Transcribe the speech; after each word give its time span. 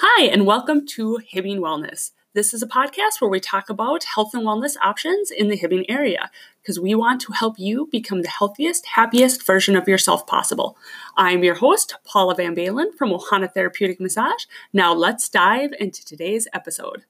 Hi, 0.00 0.26
and 0.26 0.46
welcome 0.46 0.86
to 0.90 1.18
Hibbing 1.34 1.58
Wellness. 1.58 2.12
This 2.32 2.54
is 2.54 2.62
a 2.62 2.68
podcast 2.68 3.20
where 3.20 3.28
we 3.28 3.40
talk 3.40 3.68
about 3.68 4.04
health 4.04 4.32
and 4.32 4.44
wellness 4.44 4.76
options 4.80 5.32
in 5.32 5.48
the 5.48 5.58
Hibbing 5.58 5.86
area 5.88 6.30
because 6.62 6.78
we 6.78 6.94
want 6.94 7.20
to 7.22 7.32
help 7.32 7.58
you 7.58 7.88
become 7.90 8.22
the 8.22 8.28
healthiest, 8.28 8.86
happiest 8.86 9.44
version 9.44 9.74
of 9.74 9.88
yourself 9.88 10.24
possible. 10.24 10.78
I'm 11.16 11.42
your 11.42 11.56
host, 11.56 11.96
Paula 12.04 12.36
Van 12.36 12.54
Balen 12.54 12.94
from 12.96 13.10
Ohana 13.10 13.52
Therapeutic 13.52 13.98
Massage. 13.98 14.44
Now 14.72 14.94
let's 14.94 15.28
dive 15.28 15.72
into 15.80 16.04
today's 16.04 16.46
episode. 16.52 17.02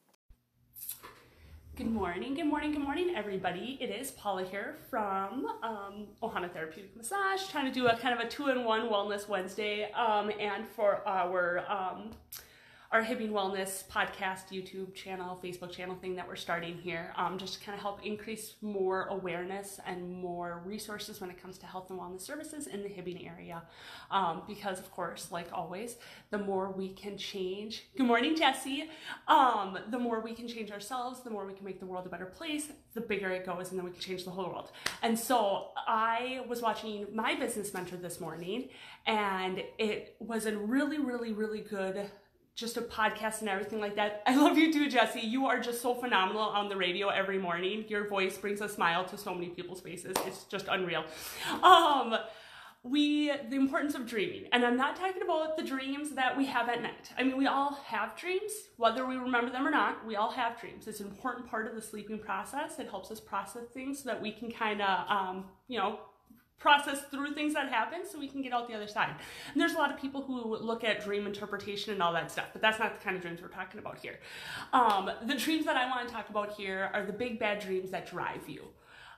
Good 1.77 1.93
morning, 1.93 2.32
good 2.32 2.46
morning, 2.46 2.73
good 2.73 2.80
morning, 2.80 3.12
everybody. 3.14 3.77
It 3.82 3.91
is 3.91 4.12
Paula 4.12 4.46
here 4.46 4.77
from 4.89 5.45
um, 5.62 6.07
Ohana 6.23 6.50
Therapeutic 6.50 6.96
Massage, 6.96 7.50
trying 7.50 7.66
to 7.66 7.70
do 7.70 7.86
a 7.86 7.98
kind 7.98 8.18
of 8.18 8.27
a 8.27 8.29
two-in-one 8.30 8.89
Wellness 8.89 9.29
Wednesday, 9.29 9.93
um, 9.93 10.32
and 10.41 10.66
for 10.66 11.07
our 11.07 11.62
um, 11.68 12.12
our 12.91 13.02
Hibbing 13.02 13.32
Wellness 13.32 13.84
podcast, 13.87 14.48
YouTube 14.51 14.95
channel, 14.95 15.38
Facebook 15.45 15.70
channel 15.70 15.95
thing 15.95 16.16
that 16.16 16.27
we're 16.27 16.37
starting 16.37 16.78
here, 16.78 17.12
um, 17.16 17.37
just 17.37 17.59
to 17.59 17.61
kind 17.61 17.77
of 17.77 17.83
help 17.83 18.02
increase 18.02 18.55
more 18.62 19.05
awareness 19.09 19.78
and 19.87 20.11
more 20.11 20.62
resources 20.64 21.20
when 21.20 21.28
it 21.28 21.41
comes 21.41 21.59
to 21.59 21.66
health 21.66 21.91
and 21.91 22.01
wellness 22.01 22.23
services 22.23 22.66
in 22.66 22.83
the 22.83 22.88
Hibbing 22.88 23.28
area. 23.28 23.62
Um, 24.11 24.41
because, 24.48 24.78
of 24.78 24.91
course, 24.91 25.30
like 25.30 25.48
always, 25.52 25.97
the 26.30 26.38
more 26.38 26.70
we 26.70 26.88
can 26.88 27.19
change, 27.19 27.84
good 27.95 28.06
morning, 28.06 28.34
Jesse, 28.34 28.89
um, 29.27 29.78
the 29.91 29.98
more 29.98 30.20
we 30.20 30.33
can 30.33 30.48
change 30.48 30.70
ourselves, 30.70 31.20
the 31.20 31.30
more 31.30 31.45
we 31.45 31.52
can 31.52 31.66
make 31.66 31.80
the 31.80 31.86
world 31.86 32.06
a 32.06 32.09
better 32.09 32.25
place, 32.25 32.69
the 32.95 33.02
bigger 33.02 33.28
it 33.28 33.45
goes, 33.45 33.69
and 33.69 33.78
then 33.78 33.84
we 33.84 33.92
can 33.92 34.00
change 34.00 34.25
the 34.25 34.30
whole 34.30 34.47
world. 34.47 34.73
And 35.02 35.19
so 35.19 35.73
I 35.86 36.41
was 36.48 36.62
watching 36.62 37.06
my 37.12 37.34
business 37.34 37.75
mentor 37.75 37.98
this 37.98 38.19
morning, 38.19 38.70
and 39.06 39.62
it 39.78 40.16
was 40.20 40.47
a 40.47 40.56
really, 40.56 40.98
really, 40.98 41.34
really 41.34 41.61
good 41.61 42.11
just 42.59 42.77
a 42.77 42.83
podcast 42.83 43.39
and 43.39 43.48
everything 43.48 43.79
like 43.80 43.95
that. 43.95 44.21
I 44.27 44.35
love 44.35 44.59
you 44.59 44.73
too, 44.73 44.91
Jesse. 44.91 45.21
You 45.21 45.47
are 45.47 45.61
just 45.61 45.81
so 45.81 45.95
phenomenal 45.95 46.42
on 46.42 46.69
the 46.69 46.77
radio 46.77 47.09
every 47.09 47.39
morning. 47.39 47.84
Your 47.87 48.09
voice 48.09 48.37
brings 48.37 48.61
a 48.61 48.69
smile 48.69 49.05
to 49.06 49.17
so 49.17 49.33
many 49.33 49.50
people's 49.50 49.81
faces. 49.81 50.17
It's 50.27 50.42
just 50.45 50.67
unreal. 50.69 51.05
Um, 51.62 52.17
we 52.83 53.33
the 53.50 53.56
importance 53.56 53.97
of 53.97 54.06
dreaming 54.06 54.45
and 54.53 54.65
i'm 54.65 54.77
not 54.77 54.95
talking 54.95 55.20
about 55.20 55.56
the 55.56 55.65
dreams 55.65 56.12
that 56.12 56.39
we 56.39 56.47
have 56.47 56.69
at 56.69 56.81
night 56.81 57.11
i 57.19 57.25
mean 57.25 57.37
we 57.37 57.45
all 57.45 57.75
have 57.84 58.17
dreams 58.17 58.53
whether 58.77 59.05
we 59.05 59.17
remember 59.17 59.50
them 59.50 59.67
or 59.67 59.70
not 59.70 60.06
we 60.06 60.15
all 60.15 60.31
have 60.31 60.59
dreams 60.61 60.87
it's 60.87 61.00
an 61.00 61.09
important 61.09 61.45
part 61.50 61.67
of 61.67 61.75
the 61.75 61.83
sleeping 61.83 62.20
process 62.20 62.78
it 62.78 62.89
helps 62.89 63.11
us 63.11 63.19
process 63.19 63.65
things 63.75 64.05
so 64.05 64.09
that 64.09 64.22
we 64.22 64.31
can 64.31 64.48
kind 64.48 64.81
of 64.81 65.11
um, 65.11 65.45
you 65.67 65.77
know 65.77 65.98
process 66.59 67.03
through 67.11 67.34
things 67.34 67.55
that 67.55 67.69
happen 67.69 68.01
so 68.11 68.19
we 68.19 68.28
can 68.28 68.42
get 68.42 68.53
out 68.53 68.69
the 68.69 68.75
other 68.75 68.89
side. 68.89 69.14
And 69.53 69.61
there's 69.61 69.75
a 69.75 69.78
lot 69.78 69.92
of 69.92 70.01
people 70.01 70.23
who 70.23 70.56
look 70.56 70.84
at 70.84 71.03
dream 71.05 71.27
interpretation 71.27 71.92
and 71.92 72.03
all 72.03 72.12
that 72.12 72.31
stuff, 72.31 72.48
but 72.53 72.61
that's 72.61 72.78
not 72.78 72.98
the 72.98 73.05
kind 73.05 73.17
of 73.17 73.23
dreams 73.23 73.41
we're 73.41 73.48
talking 73.48 73.78
about 73.78 73.98
here. 73.98 74.19
Um, 74.73 75.11
the 75.27 75.34
dreams 75.34 75.65
that 75.67 75.77
I 75.77 75.89
want 75.89 76.09
to 76.09 76.12
talk 76.12 76.28
about 76.31 76.53
here 76.53 76.91
are 76.92 77.05
the 77.06 77.12
big 77.12 77.39
bad 77.39 77.61
dreams 77.61 77.91
that 77.91 78.09
drive 78.11 78.48
you. 78.48 78.65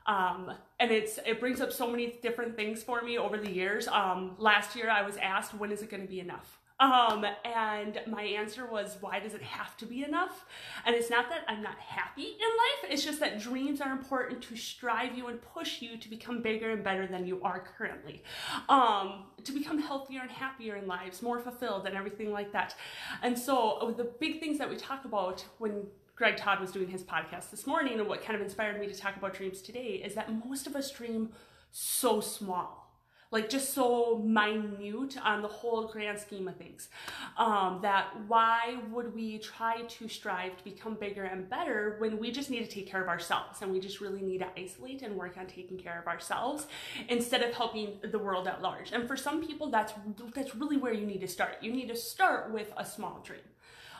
Um, 0.06 0.52
and 0.78 0.90
it's 0.90 1.18
it 1.26 1.40
brings 1.40 1.60
up 1.60 1.72
so 1.72 1.88
many 1.88 2.18
different 2.22 2.56
things 2.56 2.82
for 2.82 3.02
me 3.02 3.18
over 3.18 3.36
the 3.36 3.50
years. 3.50 3.86
Um, 3.86 4.34
last 4.38 4.74
year 4.74 4.90
I 4.90 5.02
was 5.02 5.16
asked, 5.18 5.54
when 5.54 5.70
is 5.70 5.82
it 5.82 5.90
going 5.90 6.02
to 6.02 6.08
be 6.08 6.20
enough? 6.20 6.59
Um, 6.80 7.26
and 7.44 8.00
my 8.06 8.22
answer 8.22 8.66
was, 8.66 8.96
why 9.00 9.20
does 9.20 9.34
it 9.34 9.42
have 9.42 9.76
to 9.76 9.86
be 9.86 10.02
enough? 10.02 10.46
And 10.86 10.96
it's 10.96 11.10
not 11.10 11.28
that 11.28 11.44
I'm 11.46 11.62
not 11.62 11.78
happy 11.78 12.22
in 12.22 12.28
life, 12.30 12.90
it's 12.90 13.04
just 13.04 13.20
that 13.20 13.38
dreams 13.38 13.80
are 13.82 13.92
important 13.92 14.42
to 14.44 14.56
strive 14.56 15.16
you 15.16 15.26
and 15.28 15.40
push 15.42 15.82
you 15.82 15.98
to 15.98 16.08
become 16.08 16.40
bigger 16.40 16.70
and 16.70 16.82
better 16.82 17.06
than 17.06 17.26
you 17.26 17.40
are 17.42 17.62
currently. 17.76 18.22
Um, 18.70 19.24
to 19.44 19.52
become 19.52 19.78
healthier 19.78 20.22
and 20.22 20.30
happier 20.30 20.76
in 20.76 20.86
lives, 20.86 21.22
more 21.22 21.38
fulfilled 21.38 21.86
and 21.86 21.94
everything 21.94 22.32
like 22.32 22.52
that. 22.52 22.74
And 23.22 23.38
so 23.38 23.94
the 23.96 24.04
big 24.04 24.40
things 24.40 24.58
that 24.58 24.70
we 24.70 24.76
talk 24.76 25.04
about 25.04 25.44
when 25.58 25.86
Greg 26.16 26.36
Todd 26.36 26.60
was 26.60 26.70
doing 26.70 26.88
his 26.88 27.02
podcast 27.02 27.50
this 27.50 27.66
morning 27.66 27.98
and 27.98 28.08
what 28.08 28.22
kind 28.22 28.36
of 28.36 28.42
inspired 28.42 28.78
me 28.80 28.86
to 28.86 28.94
talk 28.94 29.16
about 29.16 29.34
dreams 29.34 29.62
today 29.62 30.02
is 30.04 30.14
that 30.14 30.30
most 30.46 30.66
of 30.66 30.76
us 30.76 30.90
dream 30.90 31.30
so 31.70 32.20
small 32.20 32.89
like 33.30 33.48
just 33.48 33.72
so 33.72 34.18
minute 34.18 35.16
on 35.22 35.42
the 35.42 35.48
whole 35.48 35.86
grand 35.86 36.18
scheme 36.18 36.48
of 36.48 36.56
things. 36.56 36.88
Um, 37.36 37.78
that 37.82 38.08
why 38.26 38.78
would 38.90 39.14
we 39.14 39.38
try 39.38 39.82
to 39.82 40.08
strive 40.08 40.56
to 40.56 40.64
become 40.64 40.94
bigger 40.94 41.24
and 41.24 41.48
better 41.48 41.96
when 41.98 42.18
we 42.18 42.32
just 42.32 42.50
need 42.50 42.68
to 42.68 42.70
take 42.70 42.88
care 42.88 43.02
of 43.02 43.08
ourselves 43.08 43.62
and 43.62 43.72
we 43.72 43.78
just 43.78 44.00
really 44.00 44.22
need 44.22 44.38
to 44.38 44.48
isolate 44.56 45.02
and 45.02 45.16
work 45.16 45.36
on 45.38 45.46
taking 45.46 45.78
care 45.78 46.00
of 46.00 46.08
ourselves 46.08 46.66
instead 47.08 47.42
of 47.42 47.54
helping 47.54 47.98
the 48.10 48.18
world 48.18 48.48
at 48.48 48.62
large. 48.62 48.92
And 48.92 49.06
for 49.06 49.16
some 49.16 49.44
people, 49.46 49.70
that's 49.70 49.92
that's 50.34 50.56
really 50.56 50.76
where 50.76 50.92
you 50.92 51.06
need 51.06 51.20
to 51.20 51.28
start. 51.28 51.56
You 51.60 51.72
need 51.72 51.88
to 51.88 51.96
start 51.96 52.52
with 52.52 52.72
a 52.76 52.84
small 52.84 53.22
dream. 53.24 53.40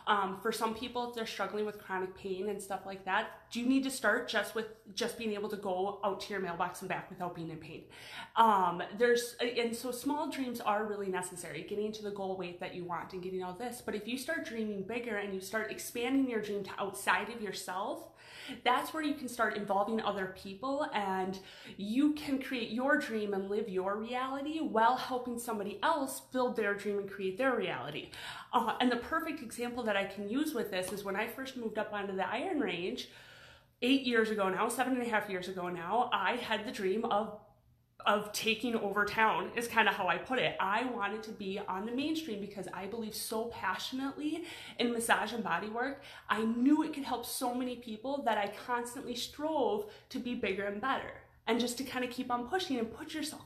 Um, 0.07 0.39
for 0.41 0.53
some 0.53 0.75
people, 0.75 1.09
if 1.09 1.15
they're 1.15 1.27
struggling 1.27 1.67
with 1.67 1.79
chronic 1.79 2.17
pain 2.17 2.49
and 2.49 2.61
stuff 2.61 2.81
like 2.87 3.05
that, 3.05 3.31
do 3.53 3.61
you 3.61 3.67
need 3.67 3.85
to 3.85 3.91
start 3.91 4.29
just 4.29 4.55
with 4.55 4.67
just 4.95 5.19
being 5.19 5.33
able 5.33 5.49
to 5.49 5.57
go 5.57 6.01
out 6.05 6.21
to 6.21 6.33
your 6.33 6.41
mailbox 6.41 6.81
and 6.81 6.89
back 6.89 7.11
without 7.11 7.35
being 7.35 7.51
in 7.51 7.59
pain? 7.59 7.85
Um, 8.37 8.83
there's 8.99 9.37
and 9.41 9.75
so 9.75 9.91
small 9.91 10.31
dreams 10.31 10.61
are 10.61 10.85
really 10.85 11.09
necessary, 11.09 11.67
getting 11.69 11.93
to 11.93 12.03
the 12.03 12.11
goal 12.11 12.37
weight 12.37 12.61
that 12.61 12.75
you 12.75 12.85
want 12.85 13.13
and 13.13 13.23
getting 13.23 13.43
all 13.43 13.55
this. 13.55 13.83
But 13.85 13.95
if 13.95 14.07
you 14.07 14.19
start 14.19 14.45
dreaming 14.45 14.83
bigger 14.83 15.17
and 15.17 15.35
you 15.35 15.41
start 15.41 15.71
expanding 15.71 16.29
your 16.29 16.41
dream 16.41 16.65
to 16.65 16.71
outside 16.79 17.29
of 17.31 17.41
yourself, 17.41 18.11
that's 18.65 18.93
where 18.93 19.03
you 19.03 19.15
can 19.15 19.29
start 19.29 19.57
involving 19.57 20.01
other 20.01 20.35
people 20.37 20.87
and 20.95 21.39
you 21.77 22.13
can 22.15 22.41
create 22.41 22.71
your 22.71 22.99
dream 22.99 23.35
and 23.35 23.51
live 23.51 23.69
your 23.69 23.97
reality 23.97 24.61
while 24.61 24.97
helping 24.97 25.39
somebody 25.39 25.79
else 25.83 26.21
build 26.33 26.57
their 26.57 26.75
dream 26.75 26.99
and 26.99 27.11
create 27.11 27.39
their 27.39 27.55
reality. 27.55 28.11
Uh, 28.53 28.75
and 28.81 28.91
the 28.91 28.97
perfect 28.97 29.43
example 29.43 29.83
that 29.85 29.90
I 29.97 30.05
can 30.05 30.29
use 30.29 30.55
with 30.55 30.71
this 30.71 30.93
is 30.93 31.05
when 31.05 31.17
I 31.17 31.27
first 31.27 31.57
moved 31.57 31.79
up 31.79 31.93
onto 31.93 32.15
the 32.15 32.29
Iron 32.29 32.61
Range 32.61 33.09
eight 33.83 34.03
years 34.03 34.31
ago 34.31 34.49
now, 34.49 34.69
seven 34.69 34.95
and 34.95 35.03
a 35.03 35.09
half 35.09 35.29
years 35.31 35.49
ago 35.49 35.69
now, 35.69 36.11
I 36.13 36.37
had 36.37 36.67
the 36.67 36.73
dream 36.73 37.05
of 37.07 37.39
of 38.07 38.33
taking 38.33 38.75
over 38.75 39.05
town 39.05 39.51
is 39.57 39.69
kind 39.69 39.89
of 39.89 39.95
how 39.95 40.09
I 40.09 40.17
put 40.17 40.39
it. 40.39 40.57
I 40.59 40.85
wanted 40.87 41.23
to 41.25 41.31
be 41.33 41.61
on 41.69 41.87
the 41.87 41.93
mainstream 41.93 42.41
because 42.41 42.67
I 42.73 42.87
believe 42.87 43.15
so 43.15 43.47
passionately 43.47 44.45
in 44.79 44.93
massage 44.93 45.33
and 45.33 45.45
body 45.45 45.69
work. 45.69 46.03
I 46.29 46.43
knew 46.43 46.83
it 46.83 46.95
could 46.95 47.05
help 47.05 47.27
so 47.27 47.55
many 47.55 47.77
people 47.77 48.23
that 48.25 48.39
I 48.39 48.53
constantly 48.67 49.15
strove 49.15 49.91
to 50.11 50.19
be 50.19 50.35
bigger 50.35 50.65
and 50.65 50.81
better 50.81 51.13
and 51.47 51.61
just 51.61 51.79
to 51.79 51.85
kind 51.85 52.05
of 52.05 52.11
keep 52.11 52.31
on 52.31 52.49
pushing 52.49 52.79
and 52.79 52.93
put 52.93 53.13
yourself 53.13 53.43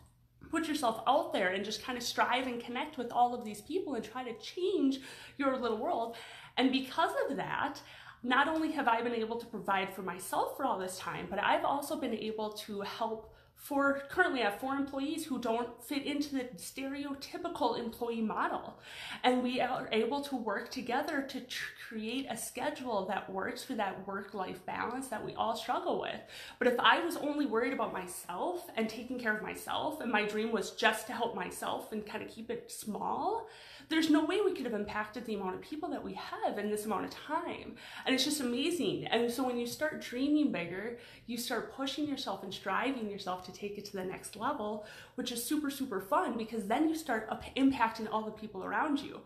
put 0.54 0.68
yourself 0.68 1.02
out 1.08 1.32
there 1.32 1.48
and 1.48 1.64
just 1.64 1.82
kind 1.82 1.98
of 1.98 2.04
strive 2.04 2.46
and 2.46 2.62
connect 2.62 2.96
with 2.96 3.10
all 3.10 3.34
of 3.34 3.44
these 3.44 3.60
people 3.60 3.96
and 3.96 4.04
try 4.04 4.22
to 4.22 4.32
change 4.38 5.00
your 5.36 5.56
little 5.56 5.78
world. 5.78 6.16
And 6.56 6.70
because 6.70 7.10
of 7.28 7.36
that, 7.36 7.80
not 8.22 8.46
only 8.46 8.70
have 8.70 8.86
I 8.86 9.02
been 9.02 9.14
able 9.14 9.36
to 9.40 9.46
provide 9.46 9.92
for 9.92 10.02
myself 10.02 10.56
for 10.56 10.64
all 10.64 10.78
this 10.78 10.96
time, 10.96 11.26
but 11.28 11.42
I've 11.42 11.64
also 11.64 11.96
been 11.96 12.14
able 12.14 12.50
to 12.66 12.82
help 12.82 13.34
for 13.56 14.02
currently 14.10 14.42
I 14.42 14.50
have 14.50 14.60
four 14.60 14.74
employees 14.74 15.24
who 15.24 15.38
don't 15.38 15.82
fit 15.82 16.04
into 16.04 16.34
the 16.34 16.44
stereotypical 16.56 17.78
employee 17.78 18.20
model. 18.20 18.78
And 19.22 19.42
we 19.42 19.60
are 19.60 19.88
able 19.90 20.20
to 20.22 20.36
work 20.36 20.70
together 20.70 21.22
to 21.22 21.40
tr- 21.40 21.70
create 21.88 22.26
a 22.28 22.36
schedule 22.36 23.06
that 23.06 23.30
works 23.30 23.64
for 23.64 23.74
that 23.74 24.06
work 24.06 24.34
life 24.34 24.64
balance 24.66 25.08
that 25.08 25.24
we 25.24 25.34
all 25.34 25.56
struggle 25.56 26.00
with. 26.00 26.20
But 26.58 26.68
if 26.68 26.78
I 26.78 27.02
was 27.04 27.16
only 27.16 27.46
worried 27.46 27.72
about 27.72 27.92
myself 27.92 28.68
and 28.76 28.88
taking 28.88 29.18
care 29.18 29.34
of 29.34 29.42
myself, 29.42 30.00
and 30.00 30.12
my 30.12 30.26
dream 30.26 30.52
was 30.52 30.72
just 30.72 31.06
to 31.06 31.12
help 31.12 31.34
myself 31.34 31.92
and 31.92 32.04
kind 32.04 32.22
of 32.22 32.30
keep 32.30 32.50
it 32.50 32.70
small, 32.70 33.46
there's 33.88 34.10
no 34.10 34.24
way 34.24 34.40
we 34.40 34.54
could 34.54 34.64
have 34.64 34.74
impacted 34.74 35.24
the 35.24 35.34
amount 35.34 35.54
of 35.54 35.60
people 35.60 35.88
that 35.90 36.02
we 36.02 36.14
have 36.14 36.58
in 36.58 36.70
this 36.70 36.84
amount 36.84 37.04
of 37.04 37.10
time. 37.10 37.76
And 38.06 38.14
it's 38.14 38.24
just 38.24 38.40
amazing. 38.40 39.06
And 39.06 39.30
so 39.30 39.44
when 39.44 39.58
you 39.58 39.66
start 39.66 40.00
dreaming 40.00 40.52
bigger, 40.52 40.98
you 41.26 41.36
start 41.36 41.74
pushing 41.74 42.06
yourself 42.06 42.42
and 42.42 42.52
striving 42.52 43.10
yourself 43.10 43.44
to 43.46 43.52
take 43.52 43.78
it 43.78 43.84
to 43.86 43.92
the 43.92 44.04
next 44.04 44.36
level, 44.36 44.86
which 45.16 45.32
is 45.32 45.44
super, 45.44 45.70
super 45.70 46.00
fun 46.00 46.36
because 46.36 46.66
then 46.66 46.88
you 46.88 46.94
start 46.94 47.28
impacting 47.56 48.08
all 48.10 48.22
the 48.22 48.30
people 48.30 48.64
around 48.64 49.00
you. 49.00 49.20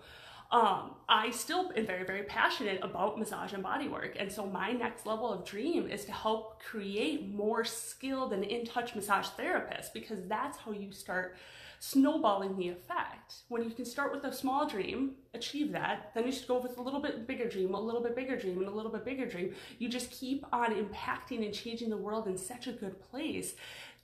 Um, 0.50 0.92
I 1.09 1.31
still 1.31 1.71
am 1.77 1.86
very, 1.86 2.04
very 2.04 2.22
passionate 2.22 2.80
about 2.83 3.18
massage 3.18 3.53
and 3.53 3.62
body 3.62 3.89
work. 3.89 4.16
And 4.18 4.33
so 4.33 4.47
my 4.47 4.72
next 4.72 5.04
level 5.04 5.30
of 5.30 5.45
dream 5.45 5.91
is 5.91 6.06
to 6.06 6.12
help 6.12 6.62
create 6.62 7.28
more 7.28 7.65
skilled 7.65 8.33
and 8.33 8.42
in 8.45 8.65
touch 8.65 8.95
massage 8.95 9.27
therapists 9.39 9.92
because 9.92 10.27
that's 10.27 10.56
how 10.56 10.72
you 10.72 10.91
start 10.91 11.36
snowballing 11.80 12.56
the 12.56 12.68
effect. 12.68 13.34
When 13.48 13.62
you 13.62 13.71
can 13.71 13.84
start 13.84 14.10
with 14.12 14.24
a 14.24 14.33
small 14.33 14.66
dream, 14.66 15.12
achieve 15.34 15.71
that, 15.72 16.10
then 16.15 16.27
you 16.27 16.33
should 16.33 16.48
go 16.48 16.59
with 16.59 16.78
a 16.78 16.83
little 16.83 17.00
bit 17.00 17.27
bigger 17.27 17.48
dream, 17.48 17.74
a 17.74 17.80
little 17.80 18.03
bit 18.03 18.16
bigger 18.16 18.36
dream, 18.36 18.59
and 18.59 18.66
a 18.66 18.71
little 18.71 18.91
bit 18.91 19.04
bigger 19.04 19.27
dream. 19.27 19.54
You 19.78 19.89
just 19.89 20.10
keep 20.10 20.45
on 20.53 20.74
impacting 20.74 21.45
and 21.45 21.54
changing 21.54 21.91
the 21.91 21.97
world 21.97 22.27
in 22.27 22.36
such 22.36 22.66
a 22.66 22.72
good 22.72 23.00
place 23.00 23.54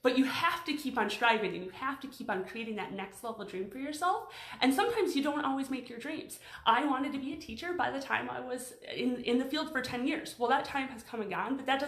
but 0.04 0.18
you 0.18 0.24
have 0.24 0.64
to 0.66 0.74
keep 0.74 0.98
on 0.98 1.08
striving 1.08 1.54
and 1.54 1.64
you 1.64 1.70
have 1.70 1.98
to 1.98 2.06
keep 2.06 2.30
on 2.30 2.44
creating 2.44 2.76
that 2.76 2.92
next 2.92 3.24
level 3.24 3.42
dream 3.44 3.70
for 3.70 3.78
yourself. 3.78 4.28
And 4.60 4.72
sometimes 4.72 5.16
you 5.16 5.22
don't 5.22 5.44
always 5.44 5.70
make 5.70 5.88
your 5.88 5.98
dreams. 5.98 6.38
I 6.66 6.84
wanted 6.84 7.12
to 7.14 7.18
be 7.18 7.32
a 7.32 7.36
teacher 7.36 7.72
by 7.72 7.90
the 7.90 8.00
time 8.00 8.28
I 8.28 8.38
was 8.38 8.74
in, 8.94 9.16
in 9.24 9.38
the 9.38 9.46
field 9.46 9.72
for 9.72 9.80
10 9.80 10.06
years. 10.06 10.34
Well, 10.38 10.50
that 10.50 10.66
time 10.66 10.88
has 10.88 11.02
come 11.02 11.22
and 11.22 11.30
gone, 11.30 11.56
but 11.56 11.64
that 11.64 11.80
doesn't 11.80 11.82